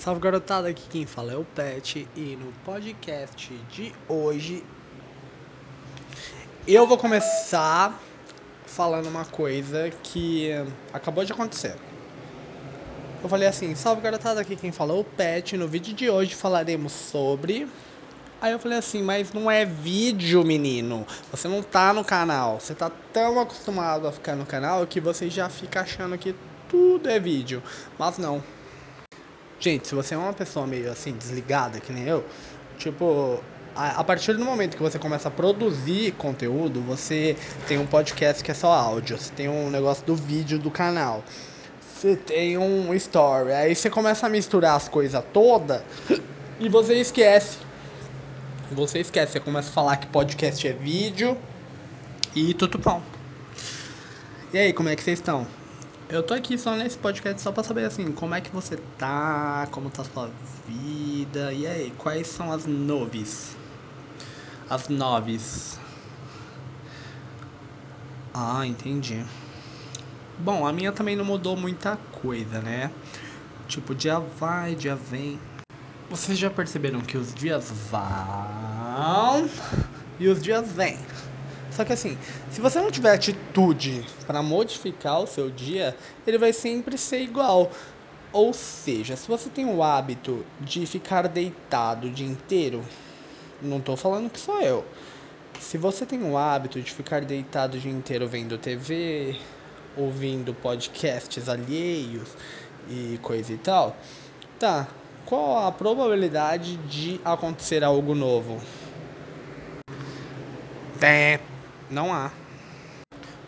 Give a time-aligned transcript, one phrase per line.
[0.00, 4.64] Salve garotada, aqui quem fala é o Pet e no podcast de hoje
[6.66, 8.00] eu vou começar
[8.64, 10.48] falando uma coisa que
[10.90, 11.76] acabou de acontecer.
[13.22, 16.34] Eu falei assim, salve garotada, aqui quem fala é o Pet, no vídeo de hoje
[16.34, 17.68] falaremos sobre...
[18.40, 21.06] Aí eu falei assim, mas não é vídeo, menino.
[21.30, 22.58] Você não tá no canal.
[22.58, 26.34] Você tá tão acostumado a ficar no canal que você já fica achando que
[26.70, 27.62] tudo é vídeo.
[27.98, 28.42] Mas não,
[29.60, 32.24] Gente, se você é uma pessoa meio assim, desligada, que nem eu,
[32.78, 33.38] tipo,
[33.76, 37.36] a, partir do momento que você começa a produzir conteúdo, você
[37.68, 41.22] tem um podcast que é só áudio, você tem um negócio do vídeo do canal,
[41.94, 45.82] você tem um story, aí você começa a misturar as coisas todas
[46.58, 47.58] e você esquece.
[48.72, 51.36] Você esquece, você começa a falar que podcast é vídeo
[52.34, 53.02] e tudo bom.
[54.54, 55.59] E aí, como é que vocês estão?
[56.12, 59.68] Eu tô aqui só nesse podcast só pra saber assim, como é que você tá,
[59.70, 60.28] como tá a sua
[60.66, 63.56] vida, e aí, quais são as noves?
[64.68, 65.78] As noves.
[68.34, 69.24] Ah, entendi.
[70.36, 72.90] Bom, a minha também não mudou muita coisa, né?
[73.68, 75.38] Tipo, dia vai, dia vem.
[76.10, 79.48] Vocês já perceberam que os dias vão
[80.18, 80.98] e os dias vêm.
[81.72, 82.16] Só que assim,
[82.50, 87.72] se você não tiver atitude para modificar o seu dia, ele vai sempre ser igual.
[88.32, 92.84] Ou seja, se você tem o hábito de ficar deitado o dia inteiro,
[93.60, 94.84] não estou falando que sou eu.
[95.60, 99.36] Se você tem o hábito de ficar deitado o dia inteiro vendo TV,
[99.96, 102.28] ouvindo podcasts alheios
[102.88, 104.00] e coisa e tal,
[104.58, 104.88] tá.
[105.26, 108.60] Qual a probabilidade de acontecer algo novo?
[110.98, 111.38] Tem.
[111.90, 112.30] Não há.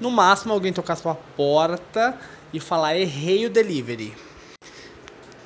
[0.00, 2.16] No máximo, alguém tocar sua porta
[2.52, 4.16] e falar: errei o delivery.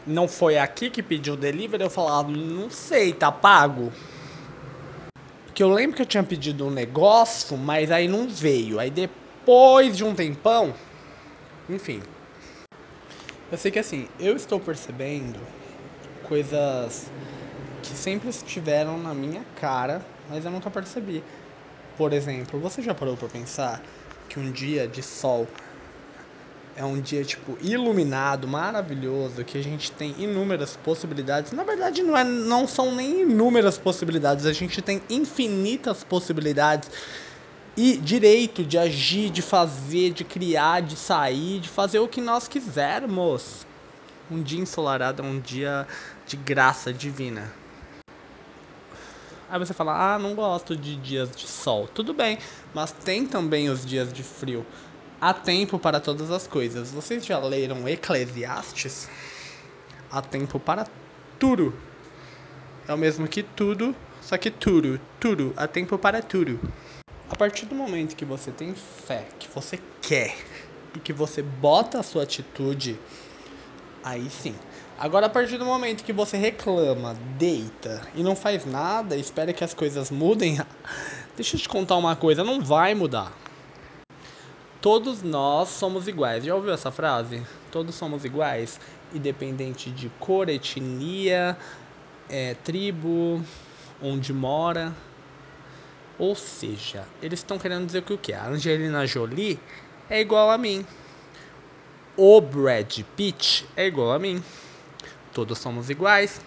[0.06, 1.82] Não foi aqui que pediu o delivery?
[1.82, 3.92] Eu falava: não sei, tá pago?
[5.46, 8.78] Porque eu lembro que eu tinha pedido um negócio, mas aí não veio.
[8.78, 10.74] Aí depois de um tempão,
[11.68, 12.02] enfim.
[13.50, 15.38] Eu sei que assim, eu estou percebendo
[16.26, 17.10] coisas
[17.82, 21.22] que sempre estiveram na minha cara, mas eu nunca percebi.
[21.96, 23.82] Por exemplo, você já parou para pensar
[24.28, 25.46] que um dia de sol
[26.74, 31.52] é um dia tipo iluminado, maravilhoso, que a gente tem inúmeras possibilidades.
[31.52, 36.90] Na verdade, não, é, não são nem inúmeras possibilidades, a gente tem infinitas possibilidades
[37.76, 42.48] e direito de agir, de fazer, de criar, de sair, de fazer o que nós
[42.48, 43.66] quisermos.
[44.30, 45.86] Um dia ensolarado é um dia
[46.26, 47.61] de graça divina.
[49.52, 51.86] Aí você fala, ah, não gosto de dias de sol.
[51.86, 52.38] Tudo bem,
[52.72, 54.64] mas tem também os dias de frio.
[55.20, 56.90] Há tempo para todas as coisas.
[56.90, 59.10] Vocês já leram Eclesiastes?
[60.10, 60.86] Há tempo para
[61.38, 61.74] tudo.
[62.88, 66.58] É o mesmo que tudo, só que tudo, tudo, há tempo para tudo.
[67.28, 70.34] A partir do momento que você tem fé, que você quer
[70.96, 72.98] e que você bota a sua atitude,
[74.02, 74.54] aí sim,
[75.02, 79.64] Agora, a partir do momento que você reclama, deita e não faz nada, espera que
[79.64, 80.58] as coisas mudem,
[81.34, 83.32] deixa eu te contar uma coisa: não vai mudar.
[84.80, 86.44] Todos nós somos iguais.
[86.44, 87.42] Já ouviu essa frase?
[87.72, 88.78] Todos somos iguais,
[89.12, 91.58] independente de cor, etnia,
[92.30, 93.42] é, tribo,
[94.00, 94.92] onde mora.
[96.16, 98.32] Ou seja, eles estão querendo dizer que o que?
[98.32, 99.58] A Angelina Jolie
[100.08, 100.86] é igual a mim.
[102.14, 104.44] O Brad Pitt é igual a mim.
[105.32, 106.42] Todos somos iguais.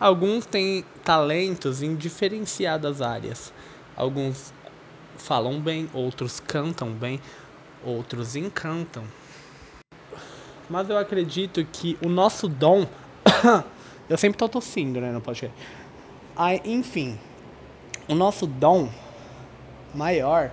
[0.00, 3.52] Alguns têm talentos em diferenciadas áreas.
[3.96, 4.52] Alguns
[5.16, 7.20] falam bem, outros cantam bem,
[7.84, 9.04] outros encantam.
[10.68, 12.88] Mas eu acredito que o nosso dom.
[14.10, 15.12] eu sempre tô tossindo, né?
[15.12, 15.48] Não pode
[16.34, 17.16] Aí, enfim,
[18.08, 18.90] o nosso dom
[19.94, 20.50] maior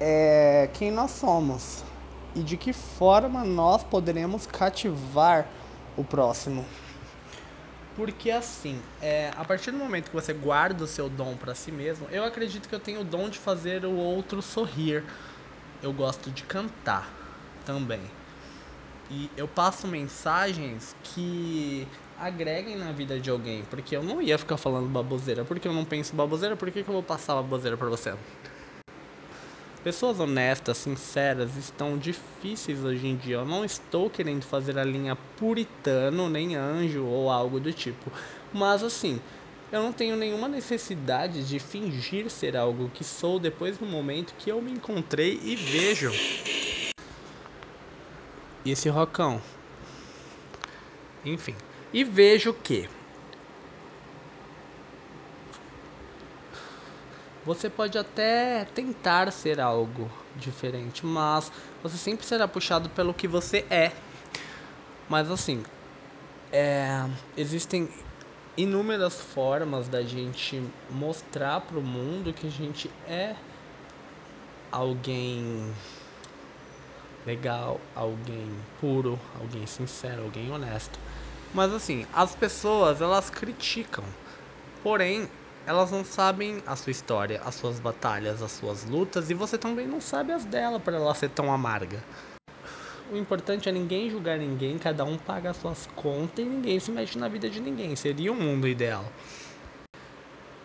[0.00, 1.84] é quem nós somos
[2.34, 5.48] e de que forma nós poderemos cativar
[5.96, 6.64] o próximo.
[7.94, 11.70] Porque assim, é, a partir do momento que você guarda o seu dom para si
[11.70, 15.04] mesmo, eu acredito que eu tenho o dom de fazer o outro sorrir.
[15.82, 17.12] Eu gosto de cantar
[17.66, 18.00] também.
[19.10, 21.86] E eu passo mensagens que
[22.16, 23.62] agreguem na vida de alguém.
[23.64, 25.44] Porque eu não ia ficar falando baboseira.
[25.44, 28.14] Porque eu não penso baboseira, por que, que eu vou passar baboseira pra você?
[29.82, 33.36] Pessoas honestas, sinceras, estão difíceis hoje em dia.
[33.36, 38.12] Eu não estou querendo fazer a linha puritano, nem anjo ou algo do tipo.
[38.52, 39.20] Mas assim,
[39.72, 44.50] eu não tenho nenhuma necessidade de fingir ser algo que sou depois do momento que
[44.50, 46.12] eu me encontrei e vejo.
[48.64, 49.42] E esse rocão?
[51.24, 51.56] Enfim.
[51.92, 52.88] E vejo que
[57.44, 61.50] você pode até tentar ser algo diferente, mas
[61.82, 63.92] você sempre será puxado pelo que você é.
[65.08, 65.62] Mas assim,
[66.52, 67.88] é, existem
[68.56, 73.34] inúmeras formas da gente mostrar pro mundo que a gente é
[74.70, 75.74] alguém
[77.26, 78.50] legal, alguém
[78.80, 80.98] puro, alguém sincero, alguém honesto.
[81.52, 84.04] Mas assim, as pessoas elas criticam,
[84.82, 85.28] porém
[85.66, 89.86] elas não sabem a sua história, as suas batalhas, as suas lutas e você também
[89.86, 92.02] não sabe as dela para ela ser tão amarga.
[93.10, 96.90] O importante é ninguém julgar ninguém, cada um paga as suas contas e ninguém se
[96.90, 97.94] mexe na vida de ninguém.
[97.94, 99.04] Seria o um mundo ideal.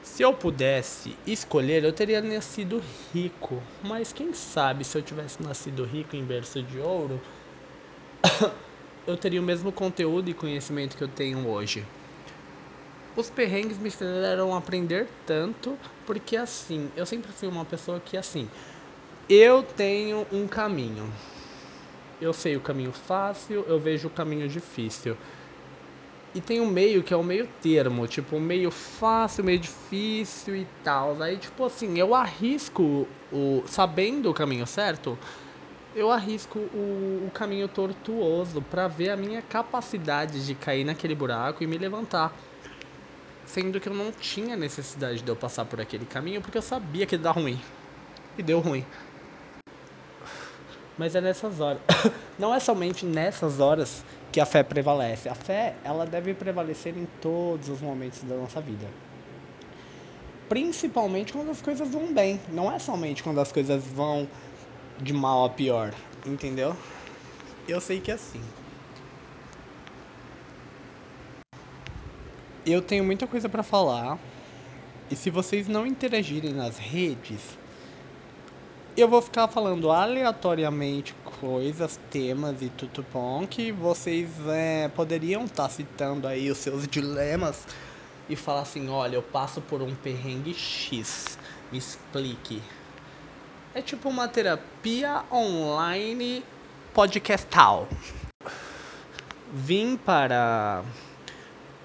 [0.01, 2.81] Se eu pudesse escolher, eu teria nascido
[3.13, 3.61] rico.
[3.83, 7.21] Mas quem sabe se eu tivesse nascido rico em berço de ouro,
[9.05, 11.85] eu teria o mesmo conteúdo e conhecimento que eu tenho hoje.
[13.17, 15.75] Os perrengues me fizeram aprender tanto,
[16.05, 18.47] porque assim, eu sempre fui uma pessoa que assim,
[19.27, 21.11] eu tenho um caminho.
[22.21, 25.17] Eu sei o caminho fácil, eu vejo o caminho difícil.
[26.35, 30.65] E tem um meio que é o meio termo, tipo, meio fácil, meio difícil e
[30.83, 31.19] tal.
[31.19, 33.63] Aí, tipo assim, eu arrisco o.
[33.65, 35.17] Sabendo o caminho certo,
[35.95, 41.63] eu arrisco o, o caminho tortuoso para ver a minha capacidade de cair naquele buraco
[41.63, 42.39] e me levantar.
[43.47, 47.05] Sendo que eu não tinha necessidade de eu passar por aquele caminho porque eu sabia
[47.05, 47.59] que ia dar ruim.
[48.37, 48.85] E deu ruim.
[50.97, 51.81] Mas é nessas horas.
[52.37, 55.29] Não é somente nessas horas que a fé prevalece.
[55.29, 58.87] A fé, ela deve prevalecer em todos os momentos da nossa vida.
[60.49, 62.39] Principalmente quando as coisas vão bem.
[62.49, 64.27] Não é somente quando as coisas vão
[64.99, 65.93] de mal a pior.
[66.25, 66.75] Entendeu?
[67.67, 68.41] Eu sei que é assim.
[72.69, 74.19] Eu tenho muita coisa para falar.
[75.09, 77.39] E se vocês não interagirem nas redes,
[78.97, 85.63] eu vou ficar falando aleatoriamente coisas, temas e tudo bom que vocês é, poderiam estar
[85.63, 87.65] tá citando aí os seus dilemas
[88.27, 91.39] e falar assim, olha, eu passo por um perrengue X,
[91.71, 92.61] me explique.
[93.73, 96.43] É tipo uma terapia online
[96.93, 97.87] podcastal.
[99.53, 100.83] Vim para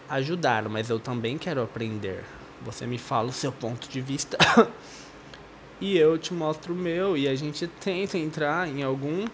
[0.08, 2.26] ajudar, mas eu também quero aprender.
[2.60, 4.36] Você me fala o seu ponto de vista
[5.80, 9.24] e eu te mostro o meu e a gente tenta entrar em algum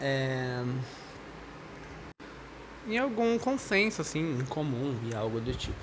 [0.00, 0.62] é,
[2.84, 5.82] em algum consenso assim em comum e algo do tipo.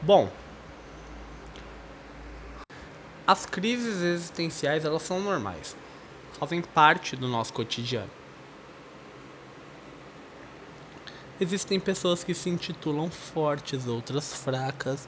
[0.00, 0.36] Bom,
[3.24, 5.76] as crises existenciais elas são normais,
[6.32, 8.12] fazem parte do nosso cotidiano.
[11.40, 15.06] Existem pessoas que se intitulam fortes, outras fracas,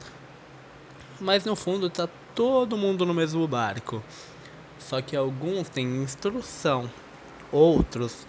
[1.19, 4.01] mas no fundo tá todo mundo no mesmo barco.
[4.79, 6.89] Só que alguns têm instrução,
[7.51, 8.25] outros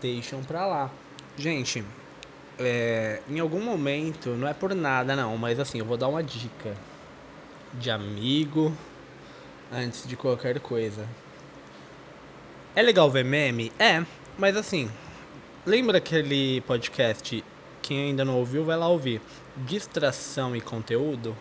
[0.00, 0.92] deixam pra lá.
[1.36, 1.84] Gente,
[2.58, 6.22] é, em algum momento, não é por nada não, mas assim, eu vou dar uma
[6.22, 6.76] dica
[7.74, 8.72] de amigo
[9.72, 11.06] antes de qualquer coisa.
[12.76, 13.72] É legal ver meme?
[13.78, 14.04] É,
[14.38, 14.88] mas assim,
[15.68, 17.44] lembra aquele podcast?
[17.82, 19.20] Quem ainda não ouviu, vai lá ouvir.
[19.54, 21.36] Distração e conteúdo?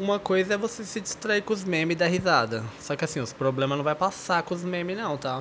[0.00, 2.64] Uma coisa é você se distrair com os memes da risada.
[2.80, 5.40] Só que assim, os problemas não vai passar com os memes não, tá?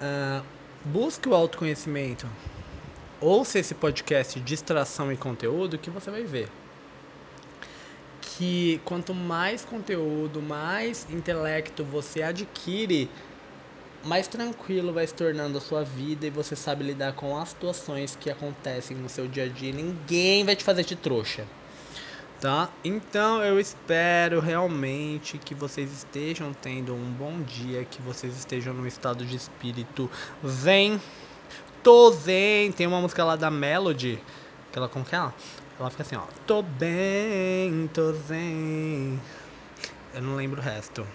[0.00, 0.42] Uh,
[0.82, 2.26] busque o autoconhecimento.
[3.20, 6.48] Ouça esse podcast Distração e Conteúdo que você vai ver.
[8.22, 13.10] Que quanto mais conteúdo, mais intelecto você adquire,
[14.04, 18.16] mais tranquilo vai se tornando a sua vida e você sabe lidar com as situações
[18.18, 19.72] que acontecem no seu dia a dia.
[19.72, 21.46] Ninguém vai te fazer de trouxa
[22.40, 22.70] tá?
[22.82, 28.86] Então eu espero realmente que vocês estejam tendo um bom dia, que vocês estejam num
[28.86, 30.10] estado de espírito
[30.46, 31.00] zen.
[31.82, 34.18] Tô zen, tem uma música lá da Melody,
[34.72, 35.34] que ela como que é ela?
[35.78, 39.20] Ela fica assim, ó, tô bem, tô zen.
[40.14, 41.06] Eu não lembro o resto.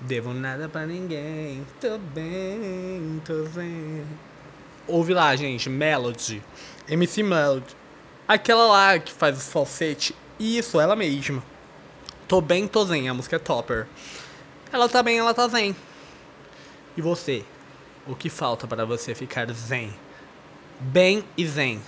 [0.00, 1.66] Devo nada pra ninguém.
[1.80, 4.02] Tô bem, tô zen.
[4.86, 6.42] Ouve lá, gente, Melody.
[6.88, 7.76] MC Melody.
[8.26, 10.14] Aquela lá que faz o falsete.
[10.38, 11.42] Isso, ela mesma.
[12.26, 13.08] Tô bem, tô zen.
[13.08, 13.86] A música é topper.
[14.72, 15.76] Ela tá bem, ela tá zen.
[16.96, 17.44] E você?
[18.06, 19.94] O que falta para você ficar zen?
[20.80, 21.80] Bem e zen.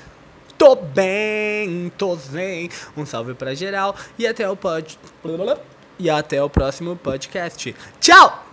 [0.58, 2.68] Tô bem, tô zen.
[2.94, 3.96] Um salve pra geral.
[4.18, 4.98] E até o pod...
[6.02, 7.76] E até o próximo podcast.
[8.00, 8.51] Tchau!